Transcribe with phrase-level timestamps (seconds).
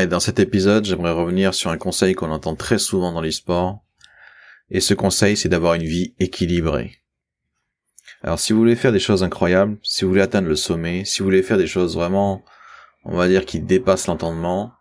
[0.00, 3.32] Et dans cet épisode, j'aimerais revenir sur un conseil qu'on entend très souvent dans les
[3.32, 3.82] sports.
[4.70, 7.02] Et ce conseil, c'est d'avoir une vie équilibrée.
[8.22, 11.18] Alors, si vous voulez faire des choses incroyables, si vous voulez atteindre le sommet, si
[11.18, 12.44] vous voulez faire des choses vraiment,
[13.04, 14.72] on va dire, qui dépassent l'entendement,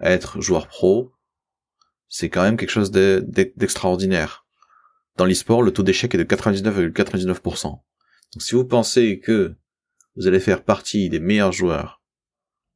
[0.00, 1.12] être joueur pro,
[2.08, 4.44] c'est quand même quelque chose d'extraordinaire.
[5.16, 7.62] Dans l'e-sport, le taux d'échec est de 99,99%.
[7.62, 7.82] Donc,
[8.38, 9.54] si vous pensez que
[10.16, 12.02] vous allez faire partie des meilleurs joueurs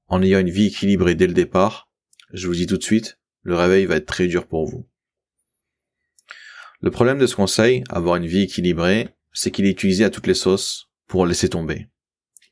[0.08, 1.89] en ayant une vie équilibrée dès le départ,
[2.32, 4.88] je vous dis tout de suite, le réveil va être très dur pour vous.
[6.80, 10.26] Le problème de ce conseil, avoir une vie équilibrée, c'est qu'il est utilisé à toutes
[10.26, 11.88] les sauces pour laisser tomber,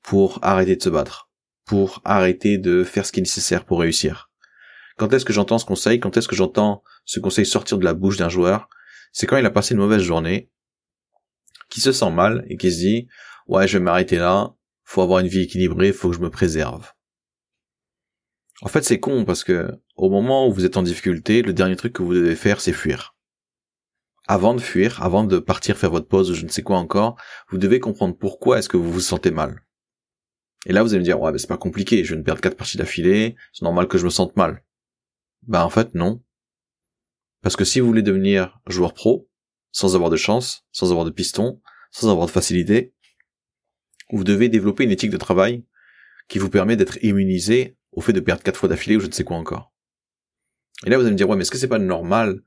[0.02, 1.30] pour arrêter de se battre,
[1.64, 4.30] pour arrêter de faire ce qui est nécessaire pour réussir.
[4.96, 6.00] Quand est-ce que j'entends ce conseil?
[6.00, 8.68] Quand est-ce que j'entends ce conseil sortir de la bouche d'un joueur?
[9.12, 10.50] C'est quand il a passé une mauvaise journée,
[11.70, 13.08] qui se sent mal et qui se dit
[13.46, 16.92] ouais je vais m'arrêter là, faut avoir une vie équilibrée, faut que je me préserve.
[18.60, 21.76] En fait, c'est con parce que au moment où vous êtes en difficulté, le dernier
[21.76, 23.14] truc que vous devez faire, c'est fuir.
[24.26, 27.16] Avant de fuir, avant de partir faire votre pause ou je ne sais quoi encore,
[27.48, 29.64] vous devez comprendre pourquoi est-ce que vous vous sentez mal.
[30.66, 32.40] Et là, vous allez me dire, ouais, mais c'est pas compliqué, je viens de perdre
[32.40, 34.64] quatre parties d'affilée, c'est normal que je me sente mal.
[35.46, 36.22] Bah, en fait, non.
[37.42, 39.30] Parce que si vous voulez devenir joueur pro,
[39.70, 42.92] sans avoir de chance, sans avoir de piston, sans avoir de facilité,
[44.10, 45.64] vous devez développer une éthique de travail
[46.28, 49.12] qui vous permet d'être immunisé au fait de perdre quatre fois d'affilée ou je ne
[49.12, 49.72] sais quoi encore.
[50.86, 52.44] Et là, vous allez me dire, ouais, mais est-ce que c'est pas normal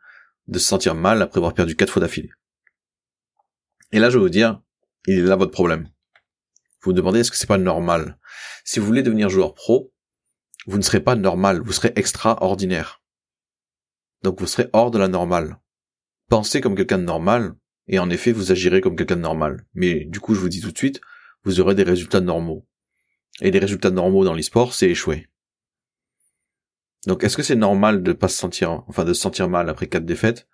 [0.48, 2.32] de se sentir mal après avoir perdu quatre fois d'affilée?
[3.92, 4.62] Et là, je vais vous dire,
[5.08, 5.90] il est là votre problème.
[6.82, 8.18] Vous vous demandez, est-ce que c'est pas normal?
[8.64, 9.94] Si vous voulez devenir joueur pro,
[10.68, 13.04] vous ne serez pas normal, vous serez extraordinaire.
[14.24, 15.60] Donc vous serez hors de la normale.
[16.30, 17.56] Pensez comme quelqu'un de normal,
[17.88, 19.66] et en effet, vous agirez comme quelqu'un de normal.
[19.74, 21.02] Mais du coup, je vous dis tout de suite,
[21.44, 22.66] vous aurez des résultats normaux.
[23.42, 25.28] Et des résultats normaux dans l'e-sport, c'est échouer.
[27.08, 29.88] Donc est-ce que c'est normal de pas se sentir, enfin de se sentir mal après
[29.88, 30.48] quatre défaites?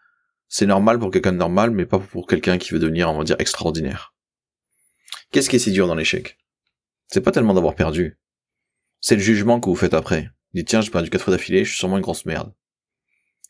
[0.47, 3.23] C'est normal pour quelqu'un de normal, mais pas pour quelqu'un qui veut devenir, on va
[3.25, 4.13] dire, extraordinaire.
[5.31, 6.37] Qu'est-ce qui est si dur dans l'échec?
[7.07, 8.17] C'est pas tellement d'avoir perdu.
[9.01, 10.23] C'est le jugement que vous faites après.
[10.23, 12.53] Vous dites tiens, j'ai perdu quatre fois d'affilée, je suis sûrement une grosse merde.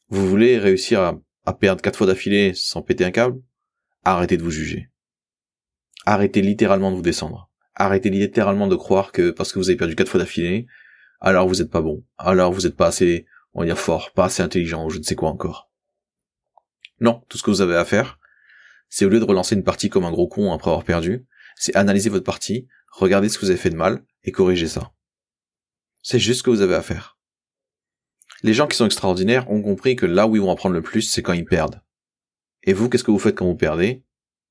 [0.10, 1.02] Vous voulez réussir
[1.46, 3.42] à, perdre quatre fois d'affilée sans péter un câble?
[4.04, 4.90] Arrêtez de vous juger.
[6.06, 7.52] Arrêtez littéralement de vous descendre.
[7.76, 10.66] Arrêtez littéralement de croire que parce que vous avez perdu quatre fois d'affilée,
[11.20, 14.26] alors vous êtes pas bon, alors vous êtes pas assez, on va dire fort, pas
[14.26, 15.72] assez intelligent, ou je ne sais quoi encore.
[17.00, 18.20] Non, tout ce que vous avez à faire,
[18.90, 21.26] c'est au lieu de relancer une partie comme un gros con après avoir perdu,
[21.56, 24.92] c'est analyser votre partie, regarder ce que vous avez fait de mal, et corriger ça.
[26.02, 27.18] C'est juste ce que vous avez à faire.
[28.44, 31.02] Les gens qui sont extraordinaires ont compris que là où ils vont apprendre le plus,
[31.02, 31.82] c'est quand ils perdent.
[32.64, 34.04] Et vous, qu'est-ce que vous faites quand vous perdez?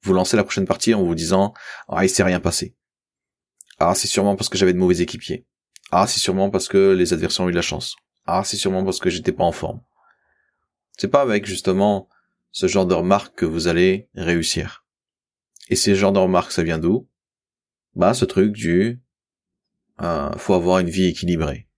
[0.03, 1.55] Vous lancez la prochaine partie en vous disant
[1.89, 2.77] «Ah, il s'est rien passé.
[3.79, 5.47] Ah, c'est sûrement parce que j'avais de mauvais équipiers.
[5.91, 7.97] Ah, c'est sûrement parce que les adversaires ont eu la chance.
[8.27, 9.81] Ah, c'est sûrement parce que j'étais pas en forme.
[10.99, 12.09] C'est pas avec justement
[12.51, 14.85] ce genre de remarques que vous allez réussir.
[15.69, 17.09] Et ce genre de remarques, ça vient d'où?
[17.95, 19.01] Bah, ce truc du
[20.03, 21.69] euh, faut avoir une vie équilibrée.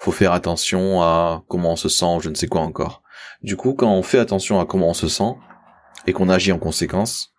[0.00, 3.02] Faut faire attention à comment on se sent, je ne sais quoi encore.
[3.42, 5.34] Du coup, quand on fait attention à comment on se sent
[6.06, 7.32] et qu'on agit en conséquence,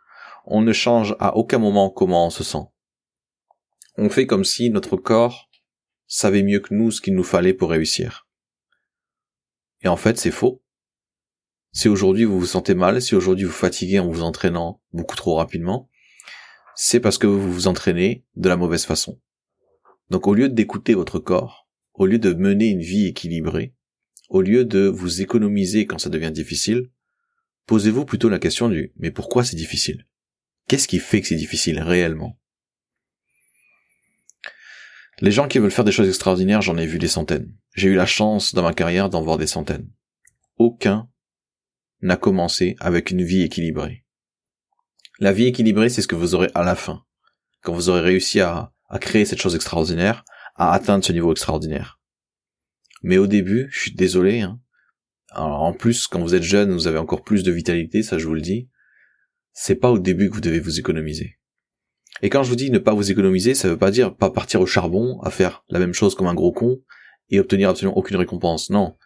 [0.45, 2.65] on ne change à aucun moment comment on se sent.
[3.97, 5.49] On fait comme si notre corps
[6.07, 8.27] savait mieux que nous ce qu'il nous fallait pour réussir.
[9.81, 10.63] Et en fait, c'est faux.
[11.71, 15.35] Si aujourd'hui vous vous sentez mal, si aujourd'hui vous fatiguez en vous entraînant beaucoup trop
[15.35, 15.89] rapidement,
[16.75, 19.19] c'est parce que vous vous entraînez de la mauvaise façon.
[20.09, 23.73] Donc au lieu d'écouter votre corps, au lieu de mener une vie équilibrée,
[24.29, 26.89] au lieu de vous économiser quand ça devient difficile,
[27.65, 30.07] posez-vous plutôt la question du mais pourquoi c'est difficile?
[30.67, 32.39] Qu'est-ce qui fait que c'est difficile réellement?
[35.21, 37.55] Les gens qui veulent faire des choses extraordinaires, j'en ai vu des centaines.
[37.75, 39.89] J'ai eu la chance dans ma carrière d'en voir des centaines.
[40.57, 41.09] Aucun
[42.01, 44.05] n'a commencé avec une vie équilibrée.
[45.19, 47.03] La vie équilibrée, c'est ce que vous aurez à la fin,
[47.61, 50.23] quand vous aurez réussi à, créer cette chose extraordinaire,
[50.55, 51.99] à atteindre ce niveau extraordinaire.
[53.01, 54.59] Mais au début, je suis désolé, hein.
[55.35, 58.35] en plus, quand vous êtes jeune, vous avez encore plus de vitalité, ça je vous
[58.35, 58.69] le dis.
[59.51, 61.37] C'est pas au début que vous devez vous économiser.
[62.23, 64.61] Et quand je vous dis ne pas vous économiser, ça veut pas dire pas partir
[64.61, 66.81] au charbon, à faire la même chose comme un gros con,
[67.29, 68.69] et obtenir absolument aucune récompense.
[68.69, 68.97] Non.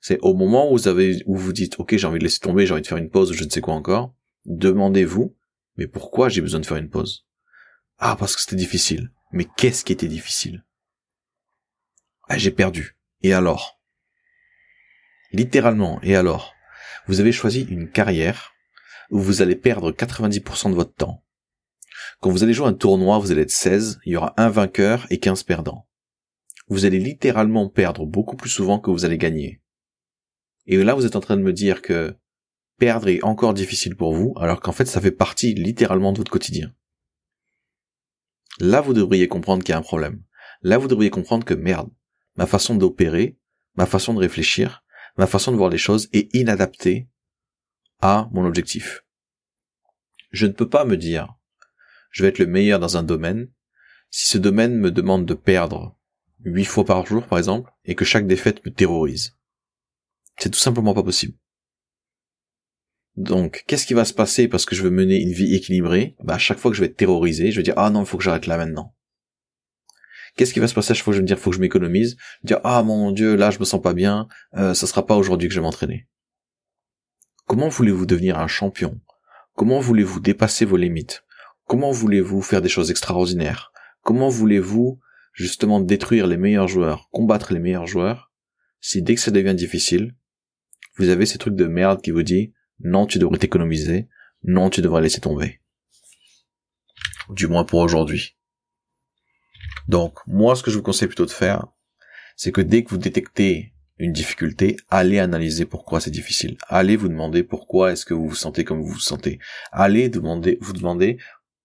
[0.00, 2.66] C'est au moment où vous avez, où vous dites, ok, j'ai envie de laisser tomber,
[2.66, 4.12] j'ai envie de faire une pause, je ne sais quoi encore,
[4.44, 5.36] demandez-vous,
[5.76, 7.28] mais pourquoi j'ai besoin de faire une pause?
[7.98, 9.12] Ah, parce que c'était difficile.
[9.30, 10.64] Mais qu'est-ce qui était difficile?
[12.28, 12.98] Ah, j'ai perdu.
[13.22, 13.80] Et alors?
[15.30, 16.54] Littéralement, et alors?
[17.06, 18.52] Vous avez choisi une carrière
[19.10, 21.23] où vous allez perdre 90% de votre temps
[22.20, 25.06] quand vous allez jouer un tournoi, vous allez être 16, il y aura un vainqueur
[25.10, 25.86] et 15 perdants.
[26.68, 29.60] vous allez littéralement perdre beaucoup plus souvent que vous allez gagner.
[30.66, 32.16] Et là, vous êtes en train de me dire que
[32.78, 36.30] perdre est encore difficile pour vous, alors qu'en fait, ça fait partie littéralement de votre
[36.30, 36.72] quotidien.
[38.60, 40.22] Là, vous devriez comprendre qu'il y a un problème.
[40.62, 41.90] Là, vous devriez comprendre que merde,
[42.36, 43.38] ma façon d'opérer,
[43.74, 44.84] ma façon de réfléchir,
[45.16, 47.08] ma façon de voir les choses est inadaptée
[48.00, 49.04] à mon objectif.
[50.30, 51.34] Je ne peux pas me dire,
[52.14, 53.48] je vais être le meilleur dans un domaine,
[54.08, 55.98] si ce domaine me demande de perdre
[56.44, 59.36] huit fois par jour, par exemple, et que chaque défaite me terrorise.
[60.38, 61.34] C'est tout simplement pas possible.
[63.16, 66.14] Donc, qu'est-ce qui va se passer parce que je veux mener une vie équilibrée?
[66.22, 68.06] Bah, à chaque fois que je vais être terrorisé, je vais dire ah non, il
[68.06, 68.94] faut que j'arrête là maintenant.
[70.36, 71.56] Qu'est-ce qui va se passer à chaque fois que je vais me dire faut que
[71.56, 72.16] je m'économise?
[72.44, 75.48] Dire ah mon dieu, là je me sens pas bien, euh, ça sera pas aujourd'hui
[75.48, 76.06] que je vais m'entraîner.
[77.46, 79.00] Comment voulez-vous devenir un champion?
[79.54, 81.23] Comment voulez-vous dépasser vos limites?
[81.66, 83.72] Comment voulez-vous faire des choses extraordinaires?
[84.02, 85.00] Comment voulez-vous
[85.32, 88.32] justement détruire les meilleurs joueurs, combattre les meilleurs joueurs?
[88.80, 90.14] Si dès que ça devient difficile,
[90.96, 94.08] vous avez ces trucs de merde qui vous dit non, tu devrais t'économiser,
[94.42, 95.60] non, tu devrais laisser tomber.
[97.30, 98.36] Du moins pour aujourd'hui.
[99.88, 101.66] Donc, moi, ce que je vous conseille plutôt de faire,
[102.36, 106.56] c'est que dès que vous détectez une difficulté, allez analyser pourquoi c'est difficile.
[106.68, 109.38] Allez vous demander pourquoi est-ce que vous vous sentez comme vous vous sentez.
[109.72, 111.18] Allez demander, vous demander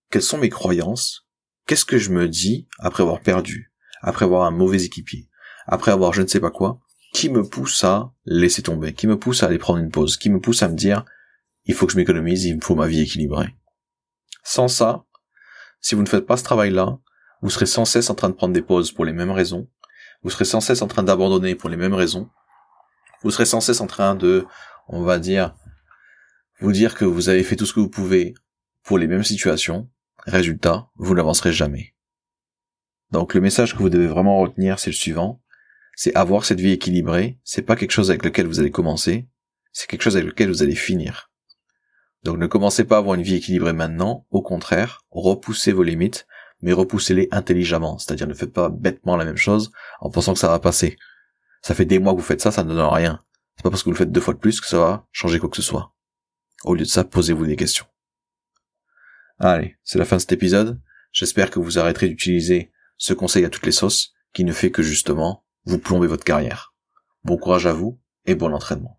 [0.09, 1.27] quelles sont mes croyances,
[1.65, 3.71] qu'est-ce que je me dis après avoir perdu,
[4.01, 5.29] après avoir un mauvais équipier,
[5.67, 6.79] après avoir je ne sais pas quoi,
[7.13, 10.29] qui me pousse à laisser tomber, qui me pousse à aller prendre une pause, qui
[10.29, 11.05] me pousse à me dire
[11.65, 13.55] il faut que je m'économise, il me faut ma vie équilibrée?
[14.43, 15.05] Sans ça,
[15.81, 16.97] si vous ne faites pas ce travail-là,
[17.41, 19.69] vous serez sans cesse en train de prendre des pauses pour les mêmes raisons,
[20.23, 22.29] vous serez sans cesse en train d'abandonner pour les mêmes raisons,
[23.21, 24.45] vous serez sans cesse en train de,
[24.87, 25.55] on va dire,
[26.59, 28.33] vous dire que vous avez fait tout ce que vous pouvez
[28.83, 29.89] pour les mêmes situations,
[30.29, 31.95] résultat, vous n'avancerez jamais.
[33.11, 35.41] Donc le message que vous devez vraiment retenir, c'est le suivant,
[35.95, 39.27] c'est avoir cette vie équilibrée, c'est pas quelque chose avec lequel vous allez commencer,
[39.73, 41.29] c'est quelque chose avec lequel vous allez finir.
[42.23, 46.27] Donc ne commencez pas à avoir une vie équilibrée maintenant, au contraire, repoussez vos limites,
[46.61, 49.71] mais repoussez-les intelligemment, c'est-à-dire ne faites pas bêtement la même chose
[50.01, 50.97] en pensant que ça va passer.
[51.61, 53.23] Ça fait des mois que vous faites ça, ça ne donne rien.
[53.55, 55.39] C'est pas parce que vous le faites deux fois de plus que ça va changer
[55.39, 55.93] quoi que ce soit.
[56.63, 57.85] Au lieu de ça, posez-vous des questions.
[59.39, 60.81] Allez, c'est la fin de cet épisode.
[61.13, 64.83] J'espère que vous arrêterez d'utiliser ce conseil à toutes les sauces, qui ne fait que
[64.83, 66.73] justement vous plombez votre carrière.
[67.23, 68.98] Bon courage à vous et bon entraînement.